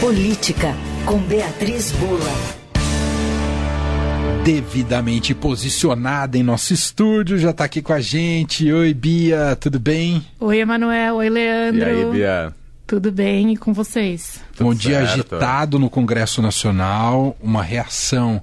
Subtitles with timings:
[0.00, 0.74] Política,
[1.04, 2.32] com Beatriz Bula.
[4.42, 8.72] Devidamente posicionada em nosso estúdio, já está aqui com a gente.
[8.72, 10.24] Oi, Bia, tudo bem?
[10.40, 11.16] Oi, Emanuel.
[11.16, 11.82] Oi, Leandro.
[11.82, 12.54] E aí, Bia?
[12.86, 14.40] Tudo bem e com vocês?
[14.56, 18.40] Tudo Bom dia agitado no Congresso Nacional, uma reação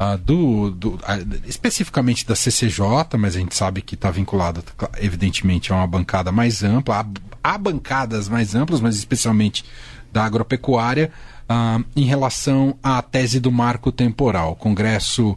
[0.00, 1.00] uh, do, do uh,
[1.46, 2.86] especificamente da CCJ,
[3.18, 4.64] mas a gente sabe que está vinculada,
[4.98, 7.06] evidentemente, a uma bancada mais ampla,
[7.44, 9.64] há, bancadas mais amplas, mas especialmente
[10.10, 11.12] da agropecuária
[11.48, 14.52] uh, em relação à tese do marco temporal.
[14.52, 15.36] O Congresso,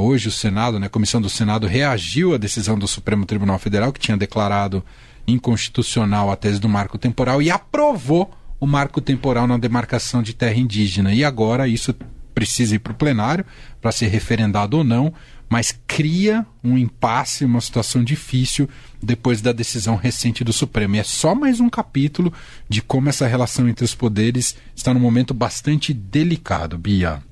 [0.00, 3.92] hoje o Senado, né, a Comissão do Senado reagiu à decisão do Supremo Tribunal Federal,
[3.92, 4.84] que tinha declarado
[5.26, 10.58] inconstitucional a tese do marco temporal e aprovou o marco temporal na demarcação de terra
[10.58, 11.14] indígena.
[11.14, 11.94] E agora isso
[12.34, 13.44] precisa ir para o plenário
[13.80, 15.12] para ser referendado ou não,
[15.48, 18.68] mas cria um impasse, uma situação difícil
[19.02, 20.96] depois da decisão recente do Supremo.
[20.96, 22.32] E é só mais um capítulo
[22.68, 27.22] de como essa relação entre os poderes está num momento bastante delicado, Bia.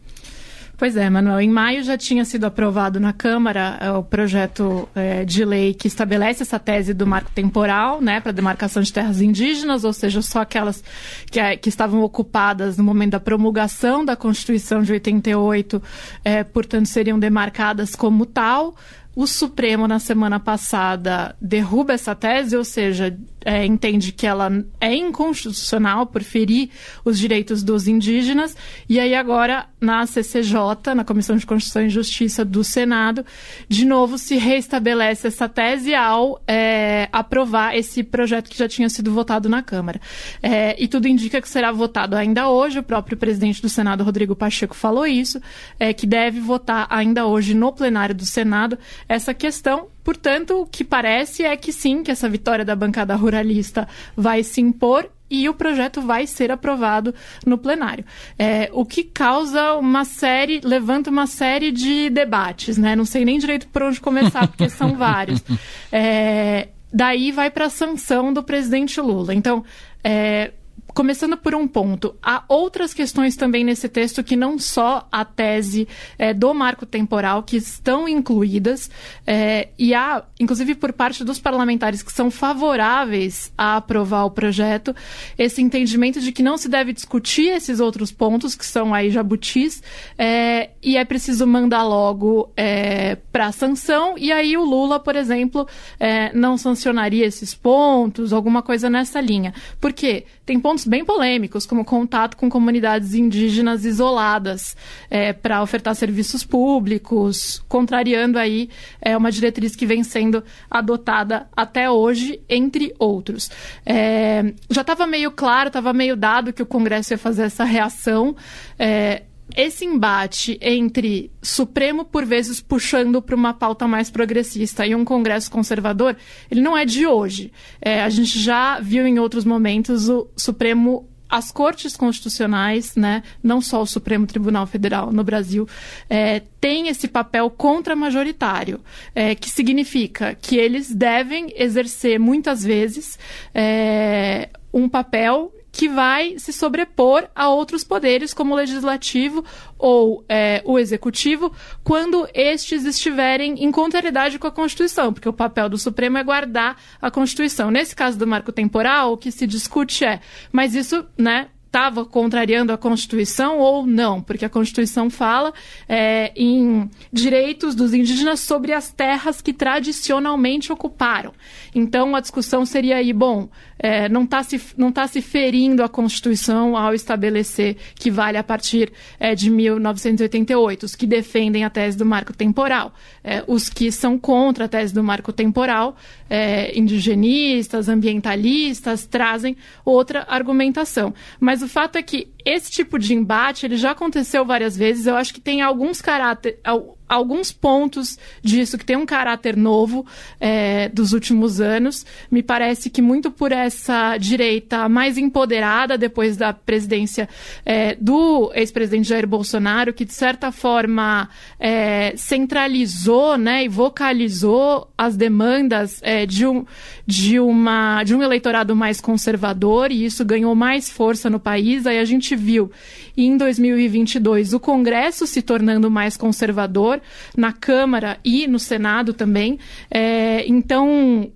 [0.78, 1.40] Pois é, Manuel.
[1.40, 5.88] Em maio já tinha sido aprovado na Câmara é, o projeto é, de lei que
[5.88, 10.42] estabelece essa tese do marco temporal, né, para demarcação de terras indígenas, ou seja, só
[10.42, 10.84] aquelas
[11.32, 15.82] que, é, que estavam ocupadas no momento da promulgação da Constituição de 88,
[16.24, 18.76] é, portanto, seriam demarcadas como tal.
[19.18, 24.48] O Supremo, na semana passada, derruba essa tese, ou seja, é, entende que ela
[24.80, 26.70] é inconstitucional por ferir
[27.04, 28.56] os direitos dos indígenas,
[28.88, 33.24] e aí agora na CCJ, na Comissão de Constituição e Justiça do Senado,
[33.68, 39.12] de novo se reestabelece essa tese ao é, aprovar esse projeto que já tinha sido
[39.12, 40.00] votado na Câmara.
[40.40, 44.36] É, e tudo indica que será votado ainda hoje, o próprio presidente do Senado, Rodrigo
[44.36, 45.40] Pacheco, falou isso,
[45.78, 48.78] é, que deve votar ainda hoje no plenário do Senado
[49.08, 53.86] essa questão Portanto, o que parece é que sim, que essa vitória da bancada ruralista
[54.16, 58.06] vai se impor e o projeto vai ser aprovado no plenário.
[58.38, 62.96] É, o que causa uma série, levanta uma série de debates, né?
[62.96, 65.44] Não sei nem direito por onde começar, porque são vários.
[65.92, 69.34] É, daí vai para a sanção do presidente Lula.
[69.34, 69.62] Então,
[70.02, 70.52] é,
[70.98, 75.86] começando por um ponto, há outras questões também nesse texto que não só a tese
[76.18, 78.90] é, do marco temporal que estão incluídas
[79.24, 84.92] é, e há, inclusive por parte dos parlamentares que são favoráveis a aprovar o projeto,
[85.38, 89.80] esse entendimento de que não se deve discutir esses outros pontos que são aí jabutis
[90.18, 95.64] é, e é preciso mandar logo é, para sanção e aí o Lula, por exemplo,
[96.00, 99.54] é, não sancionaria esses pontos, alguma coisa nessa linha.
[99.80, 100.24] Por quê?
[100.44, 104.76] Tem pontos bem polêmicos, como contato com comunidades indígenas isoladas
[105.10, 108.68] é, para ofertar serviços públicos, contrariando aí
[109.00, 113.50] é, uma diretriz que vem sendo adotada até hoje, entre outros.
[113.84, 118.34] É, já estava meio claro, estava meio dado que o Congresso ia fazer essa reação.
[118.78, 119.22] É,
[119.56, 125.50] esse embate entre Supremo, por vezes, puxando para uma pauta mais progressista e um Congresso
[125.50, 126.16] conservador,
[126.50, 127.52] ele não é de hoje.
[127.80, 133.60] É, a gente já viu em outros momentos o Supremo as cortes constitucionais, né, não
[133.60, 135.68] só o Supremo Tribunal Federal no Brasil,
[136.08, 138.80] é, tem esse papel contra-majoritário,
[139.14, 143.18] é, que significa que eles devem exercer muitas vezes
[143.54, 149.44] é, um papel que vai se sobrepor a outros poderes, como o legislativo
[149.78, 151.52] ou é, o executivo,
[151.84, 156.76] quando estes estiverem em contrariedade com a Constituição, porque o papel do Supremo é guardar
[157.00, 157.70] a Constituição.
[157.70, 160.20] Nesse caso do marco temporal, o que se discute é,
[160.50, 165.52] mas isso, né, estava contrariando a Constituição ou não, porque a Constituição fala
[165.86, 171.34] é, em direitos dos indígenas sobre as terras que tradicionalmente ocuparam.
[171.74, 173.48] Então a discussão seria aí, bom,
[173.78, 178.42] é, não está se, não tá se ferindo a Constituição ao estabelecer que vale a
[178.42, 178.90] partir
[179.20, 182.92] é, de 1988, os que defendem a tese do marco temporal.
[183.22, 185.96] É, os que são contra a tese do marco temporal,
[186.28, 191.14] é, indigenistas, ambientalistas, trazem outra argumentação.
[191.38, 195.06] Mas mas o fato é que esse tipo de embate ele já aconteceu várias vezes.
[195.06, 196.60] Eu acho que tem alguns caráter,
[197.08, 200.06] alguns pontos disso que tem um caráter novo
[200.38, 202.04] é, dos últimos anos.
[202.30, 207.28] Me parece que muito por essa direita mais empoderada depois da presidência
[207.64, 211.28] é, do ex-presidente Jair Bolsonaro, que de certa forma
[211.58, 216.64] é, centralizou né, e vocalizou as demandas é, de, um,
[217.06, 221.86] de, uma, de um eleitorado mais conservador, e isso ganhou mais força no país.
[221.86, 222.70] Aí a gente viu
[223.16, 226.97] em 2022 o Congresso se tornando mais conservador
[227.36, 229.58] na Câmara e no Senado também.
[229.90, 231.30] É, então,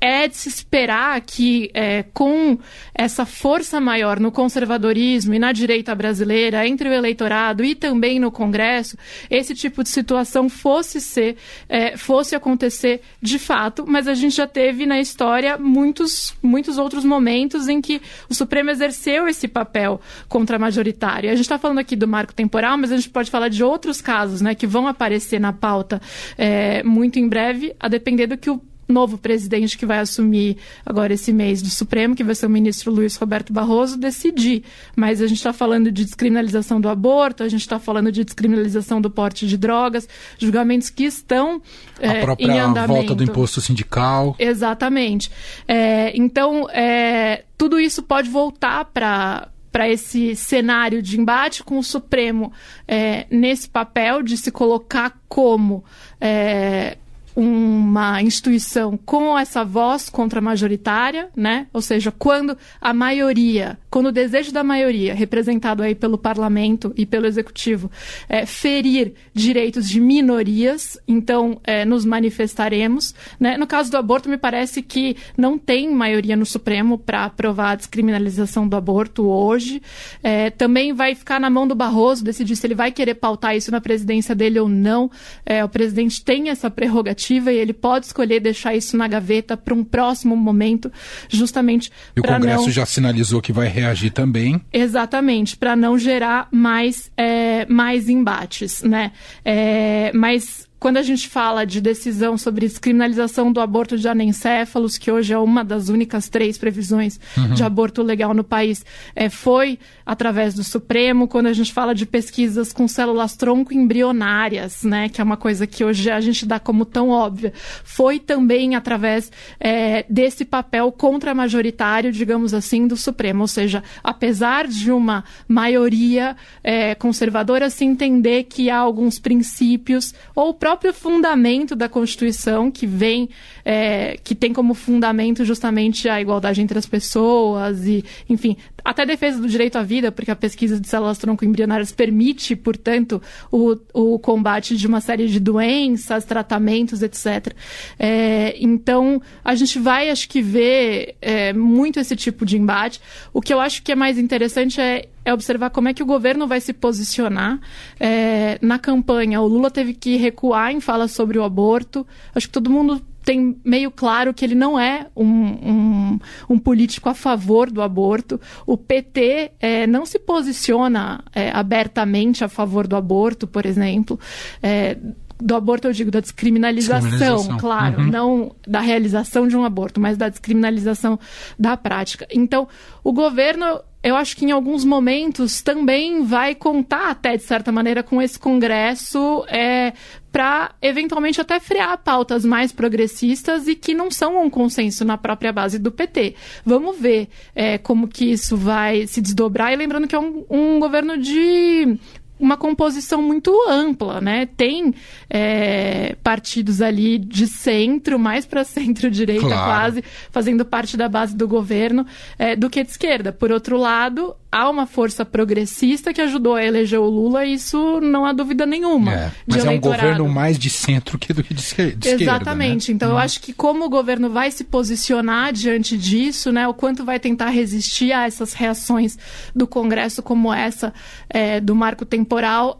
[0.00, 2.58] é de se esperar que, é, com
[2.94, 8.30] essa força maior no conservadorismo e na direita brasileira, entre o eleitorado e também no
[8.30, 8.96] Congresso,
[9.30, 11.36] esse tipo de situação fosse ser,
[11.68, 17.04] é, fosse acontecer de fato, mas a gente já teve na história muitos, muitos outros
[17.04, 21.30] momentos em que o Supremo exerceu esse papel contra-majoritário.
[21.30, 24.00] A gente está falando aqui do marco temporal, mas a gente pode falar de outros
[24.00, 26.00] casos né, que vão aparecer na pauta
[26.36, 31.12] é, muito em breve, a depender do que o novo presidente que vai assumir agora
[31.12, 34.64] esse mês do Supremo, que vai ser o ministro Luiz Roberto Barroso, decidir.
[34.96, 39.00] Mas a gente está falando de descriminalização do aborto, a gente está falando de descriminalização
[39.00, 40.08] do porte de drogas,
[40.38, 41.60] julgamentos que estão
[42.00, 42.94] a é, própria em andamento.
[42.94, 44.34] volta do imposto sindical.
[44.38, 45.30] Exatamente.
[45.66, 51.84] É, então, é, tudo isso pode voltar para para esse cenário de embate com o
[51.84, 52.50] Supremo
[52.86, 55.84] é, nesse papel de se colocar como
[56.18, 56.96] é,
[57.38, 61.68] uma instituição com essa voz contra-majoritária, né?
[61.72, 67.06] Ou seja, quando a maioria, quando o desejo da maioria, representado aí pelo parlamento e
[67.06, 67.88] pelo executivo,
[68.28, 73.14] é, ferir direitos de minorias, então é, nos manifestaremos.
[73.38, 73.56] Né?
[73.56, 77.76] No caso do aborto, me parece que não tem maioria no Supremo para aprovar a
[77.76, 79.80] descriminalização do aborto hoje.
[80.24, 83.70] É, também vai ficar na mão do Barroso decidir se ele vai querer pautar isso
[83.70, 85.08] na presidência dele ou não.
[85.46, 89.74] É, o presidente tem essa prerrogativa e ele pode escolher deixar isso na gaveta para
[89.74, 90.90] um próximo momento,
[91.28, 92.70] justamente E o Congresso não...
[92.70, 94.60] já sinalizou que vai reagir também.
[94.72, 99.12] Exatamente, para não gerar mais, é, mais embates, né?
[99.44, 105.10] É, mas quando a gente fala de decisão sobre descriminalização do aborto de anencéfalos, que
[105.10, 107.54] hoje é uma das únicas três previsões uhum.
[107.54, 108.84] de aborto legal no país,
[109.14, 111.26] é, foi através do Supremo.
[111.26, 115.66] Quando a gente fala de pesquisas com células tronco embrionárias, né, que é uma coisa
[115.66, 117.52] que hoje a gente dá como tão óbvia,
[117.82, 123.42] foi também através é, desse papel contra-majoritário, digamos assim, do Supremo.
[123.42, 130.54] Ou seja, apesar de uma maioria é, conservadora se entender que há alguns princípios ou
[130.68, 133.30] próprio fundamento da Constituição, que vem,
[133.64, 138.54] é, que tem como fundamento justamente a igualdade entre as pessoas e, enfim,
[138.84, 143.76] até defesa do direito à vida, porque a pesquisa de células tronco-embrionárias permite, portanto, o,
[143.94, 147.54] o combate de uma série de doenças, tratamentos, etc.
[147.98, 153.00] É, então, a gente vai, acho que, ver é, muito esse tipo de embate.
[153.32, 156.06] O que eu acho que é mais interessante é é observar como é que o
[156.06, 157.60] governo vai se posicionar.
[157.98, 162.06] É, na campanha, o Lula teve que recuar em fala sobre o aborto.
[162.34, 167.10] Acho que todo mundo tem meio claro que ele não é um, um, um político
[167.10, 168.40] a favor do aborto.
[168.66, 174.18] O PT é, não se posiciona é, abertamente a favor do aborto, por exemplo.
[174.62, 174.96] É,
[175.40, 177.58] do aborto, eu digo da descriminalização, descriminalização.
[177.58, 178.06] claro, uhum.
[178.06, 181.18] não da realização de um aborto, mas da descriminalização
[181.58, 182.26] da prática.
[182.30, 182.68] Então,
[183.04, 188.02] o governo eu acho que em alguns momentos também vai contar até de certa maneira
[188.02, 189.92] com esse congresso é,
[190.30, 195.52] para eventualmente até frear pautas mais progressistas e que não são um consenso na própria
[195.52, 196.36] base do PT.
[196.64, 200.78] Vamos ver é, como que isso vai se desdobrar e lembrando que é um, um
[200.78, 201.98] governo de
[202.38, 204.46] uma composição muito ampla, né?
[204.56, 204.94] Tem
[205.28, 209.64] é, partidos ali de centro, mais para centro-direita claro.
[209.64, 212.06] quase, fazendo parte da base do governo,
[212.38, 213.32] é, do que de esquerda.
[213.32, 218.00] Por outro lado, há uma força progressista que ajudou a eleger o Lula, e isso
[218.00, 219.12] não há dúvida nenhuma.
[219.12, 222.08] É, mas é um governo mais de centro que do que de, esquerda.
[222.08, 222.90] Exatamente.
[222.90, 222.96] Né?
[222.96, 223.12] Então, hum.
[223.12, 227.18] eu acho que como o governo vai se posicionar diante disso, né, o quanto vai
[227.18, 229.18] tentar resistir a essas reações
[229.54, 230.92] do Congresso como essa
[231.28, 232.27] é, do marco temporal,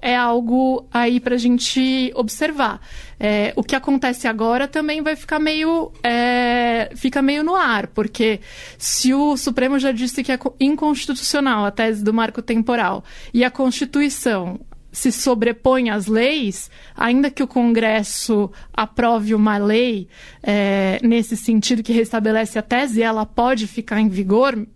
[0.02, 2.80] é algo aí para a gente observar.
[3.18, 8.40] É, o que acontece agora também vai ficar meio, é, fica meio no ar, porque
[8.76, 13.50] se o Supremo já disse que é inconstitucional a tese do marco temporal e a
[13.50, 20.08] Constituição se sobrepõe às leis, ainda que o Congresso aprove uma lei
[20.42, 24.66] é, nesse sentido que restabelece a tese, ela pode ficar em vigor.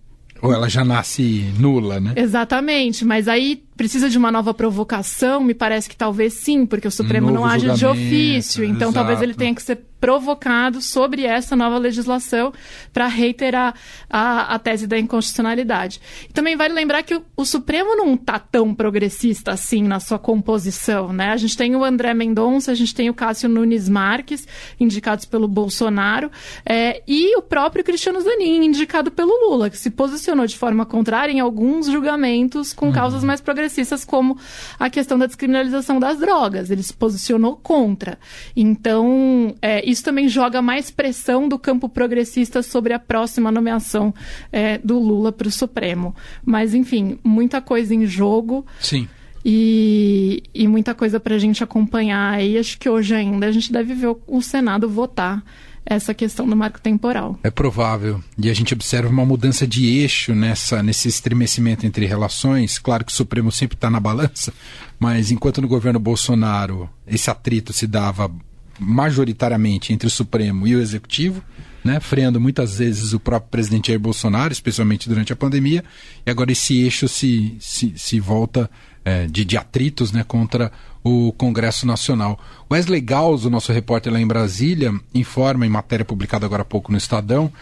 [0.40, 2.12] Ou ela já nasce nula, né?
[2.16, 5.42] Exatamente, mas aí precisa de uma nova provocação?
[5.42, 8.64] Me parece que talvez sim, porque o Supremo um não age de ofício.
[8.64, 8.94] Então exato.
[8.94, 12.52] talvez ele tenha que ser provocado sobre essa nova legislação
[12.92, 13.72] para reiterar
[14.10, 16.00] a, a, tese da inconstitucionalidade.
[16.28, 20.18] E também vale lembrar que o, o Supremo não está tão progressista assim na sua
[20.18, 21.12] composição.
[21.12, 21.28] Né?
[21.28, 24.44] A gente tem o André Mendonça, a gente tem o Cássio Nunes Marques,
[24.80, 26.32] indicados pelo Bolsonaro,
[26.66, 31.32] é, e o próprio Cristiano Zanin, indicado pelo Lula, que se posicionou de forma contrária
[31.32, 32.92] em alguns julgamentos com uhum.
[32.92, 34.36] causas mais progressistas progressistas, como
[34.78, 36.70] a questão da descriminalização das drogas.
[36.70, 38.18] Ele se posicionou contra.
[38.56, 44.12] Então, é, isso também joga mais pressão do campo progressista sobre a próxima nomeação
[44.50, 46.14] é, do Lula para o Supremo.
[46.44, 48.66] Mas, enfim, muita coisa em jogo.
[48.80, 49.08] Sim.
[49.44, 52.42] E, e muita coisa para a gente acompanhar.
[52.42, 55.42] E acho que hoje ainda a gente deve ver o, o Senado votar
[55.84, 57.38] essa questão do marco temporal.
[57.42, 58.22] É provável.
[58.38, 62.78] E a gente observa uma mudança de eixo nessa, nesse estremecimento entre relações.
[62.78, 64.52] Claro que o Supremo sempre está na balança,
[64.98, 68.30] mas enquanto no governo Bolsonaro esse atrito se dava
[68.78, 71.42] majoritariamente entre o Supremo e o Executivo,
[71.84, 75.84] né, freando muitas vezes o próprio presidente Jair Bolsonaro, especialmente durante a pandemia,
[76.24, 78.70] e agora esse eixo se, se, se volta
[79.04, 80.70] é, de, de atritos né, contra
[81.04, 82.38] o Congresso Nacional.
[82.70, 86.92] Wesley Gauss, o nosso repórter lá em Brasília, informa em matéria publicada agora há pouco
[86.92, 87.52] no Estadão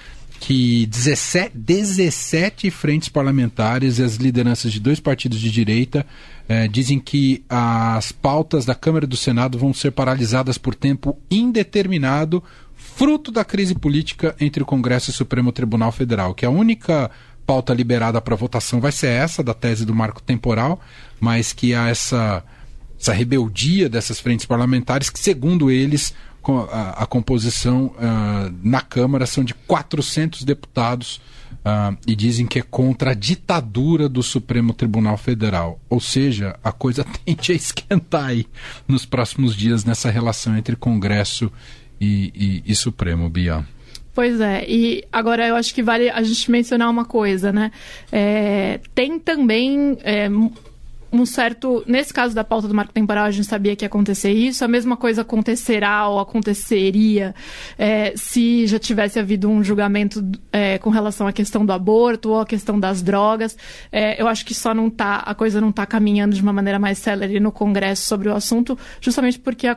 [0.40, 6.04] que 17, 17 frentes parlamentares e as lideranças de dois partidos de direita
[6.48, 11.18] eh, dizem que as pautas da Câmara e do Senado vão ser paralisadas por tempo
[11.30, 12.42] indeterminado,
[12.74, 17.10] fruto da crise política entre o Congresso e o Supremo Tribunal Federal, que a única
[17.46, 20.80] pauta liberada para votação vai ser essa da tese do marco temporal,
[21.20, 22.42] mas que há essa
[23.00, 26.14] essa rebeldia dessas frentes parlamentares, que, segundo eles,
[26.70, 31.16] a, a composição uh, na Câmara são de 400 deputados
[31.64, 35.80] uh, e dizem que é contra a ditadura do Supremo Tribunal Federal.
[35.88, 38.46] Ou seja, a coisa tende a esquentar aí
[38.86, 41.50] nos próximos dias nessa relação entre Congresso
[41.98, 43.66] e, e, e Supremo, Bia.
[44.12, 47.70] Pois é, e agora eu acho que vale a gente mencionar uma coisa, né?
[48.10, 50.28] É, tem também é,
[51.12, 51.82] um certo.
[51.86, 54.64] Nesse caso da pauta do marco temporal, a gente sabia que ia acontecer isso.
[54.64, 57.34] A mesma coisa acontecerá ou aconteceria
[57.78, 62.40] é, se já tivesse havido um julgamento é, com relação à questão do aborto ou
[62.40, 63.56] à questão das drogas.
[63.90, 65.16] É, eu acho que só não tá.
[65.16, 68.78] A coisa não está caminhando de uma maneira mais célere no Congresso sobre o assunto,
[69.00, 69.76] justamente porque a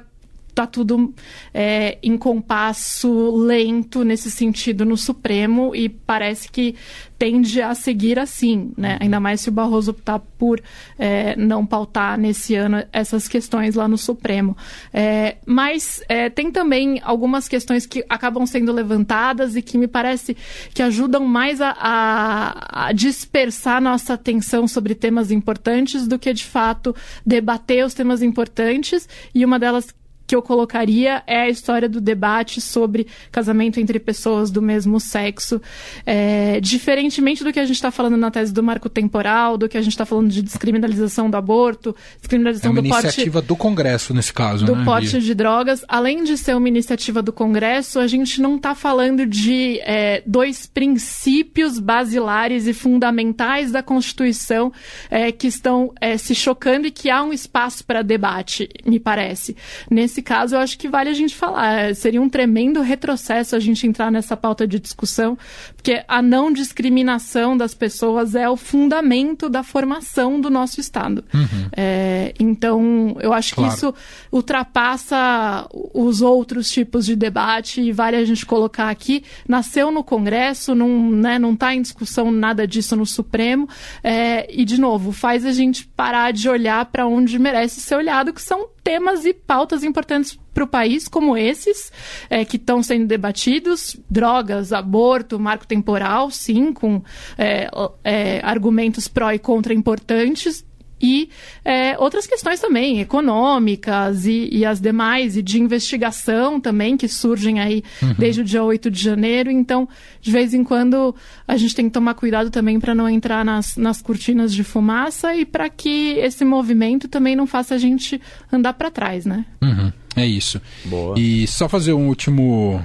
[0.54, 1.14] tá tudo
[1.54, 6.76] é, em compasso lento nesse sentido no Supremo e parece que
[7.24, 8.94] tende a seguir assim, né?
[8.94, 8.98] Uhum.
[9.04, 10.62] Ainda mais se o Barroso optar por
[11.00, 14.58] é, não pautar nesse ano essas questões lá no Supremo.
[14.94, 20.36] É, mas é, tem também algumas questões que acabam sendo levantadas e que me parece
[20.74, 26.44] que ajudam mais a, a, a dispersar nossa atenção sobre temas importantes do que de
[26.44, 26.94] fato
[27.26, 29.94] debater os temas importantes e uma delas
[30.26, 35.62] que eu colocaria é a história do debate sobre casamento entre pessoas do mesmo sexo.
[36.06, 39.78] É, diferentemente do que a gente está falando na tese do marco temporal, do que
[39.78, 44.14] a gente está falando de descriminalização do aborto, descriminalização é uma do iniciativa do Congresso
[44.14, 45.84] nesse caso, do né, porte de drogas.
[45.88, 50.66] Além de ser uma iniciativa do Congresso, a gente não está falando de é, dois
[50.66, 54.72] princípios basilares e fundamentais da Constituição
[55.10, 59.56] é, que estão é, se chocando e que há um espaço para debate, me parece.
[59.90, 61.96] Nesse nesse caso, eu acho que vale a gente falar.
[61.96, 65.38] Seria um tremendo retrocesso a gente entrar nessa pauta de discussão,
[65.76, 71.24] porque a não discriminação das pessoas é o fundamento da formação do nosso Estado.
[71.34, 71.70] Uhum.
[71.76, 73.72] É, então, eu acho claro.
[73.72, 73.94] que isso
[74.32, 79.24] ultrapassa os outros tipos de debate e vale a gente colocar aqui.
[79.48, 83.68] Nasceu no Congresso, não está né, não tá em discussão nada disso no Supremo.
[84.04, 88.32] É, e, de novo, faz a gente parar de olhar para onde merece ser olhado,
[88.32, 91.92] que são temas e pautas importantes para o país, como esses,
[92.30, 97.02] é, que estão sendo debatidos: drogas, aborto, marco temporal, sim, com
[97.38, 97.70] é,
[98.04, 100.66] é, argumentos pró e contra importantes
[101.04, 101.30] e
[101.66, 107.60] é, outras questões também, econômicas e, e, as demais, e de investigação também, que surgem
[107.60, 108.16] aí uhum.
[108.18, 109.52] desde o dia 8 de janeiro.
[109.52, 109.88] Então,
[110.22, 111.14] de vez em quando,
[111.46, 115.36] a gente tem que tomar cuidado também para não entrar nas, nas cortinas de fumaça
[115.36, 119.46] e para que esse movimento também não faça a gente andar para trás, né?
[119.62, 119.92] Uhum.
[120.16, 120.62] É isso.
[120.86, 121.20] Boa.
[121.20, 122.82] E só fazer um último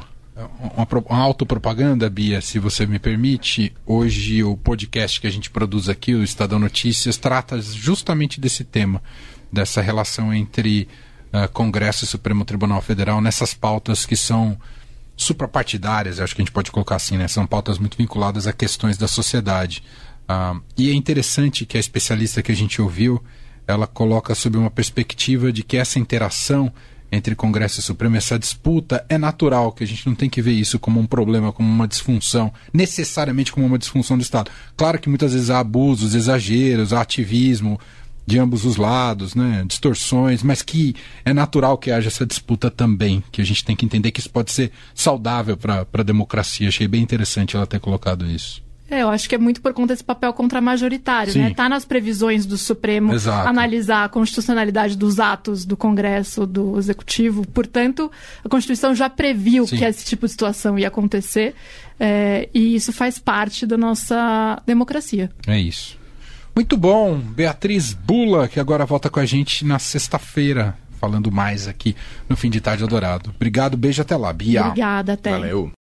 [0.76, 3.73] uma, uma autopropaganda, Bia, se você me permite.
[3.85, 9.02] Hoje o podcast que a gente produz aqui, o Estadão Notícias, trata justamente desse tema,
[9.52, 10.88] dessa relação entre
[11.33, 14.57] uh, Congresso e Supremo Tribunal Federal nessas pautas que são
[15.16, 17.26] suprapartidárias, acho que a gente pode colocar assim, né?
[17.26, 19.83] São pautas muito vinculadas a questões da sociedade.
[20.30, 23.21] Uh, e é interessante que a especialista que a gente ouviu,
[23.66, 26.73] ela coloca sob uma perspectiva de que essa interação
[27.10, 30.52] entre Congresso e Supremo, essa disputa, é natural que a gente não tem que ver
[30.52, 34.50] isso como um problema, como uma disfunção, necessariamente como uma disfunção do Estado.
[34.76, 37.80] Claro que muitas vezes há abusos, exageros, há ativismo
[38.26, 43.24] de ambos os lados, né, distorções, mas que é natural que haja essa disputa também,
[43.32, 46.68] que a gente tem que entender que isso pode ser saudável para a democracia.
[46.68, 48.67] Achei bem interessante ela ter colocado isso.
[48.90, 51.40] É, eu acho que é muito por conta desse papel contramajoritário, Sim.
[51.40, 51.54] né?
[51.54, 53.47] Tá nas previsões do Supremo Exato.
[53.47, 57.47] analisar a constitucionalidade dos atos do Congresso, do Executivo.
[57.49, 58.11] Portanto,
[58.45, 59.76] a Constituição já previu Sim.
[59.76, 61.54] que esse tipo de situação ia acontecer.
[62.00, 65.30] é, e isso faz parte da nossa democracia.
[65.47, 65.99] É isso.
[66.54, 67.18] Muito bom.
[67.18, 71.95] Beatriz Bula, que agora volta com a gente na sexta-feira, falando mais aqui
[72.28, 73.30] no Fim de Tarde Eldorado.
[73.35, 74.33] Obrigado, beijo até lá.
[74.33, 74.62] Bia.
[74.66, 75.30] Obrigada, até.
[75.30, 75.73] Valeu.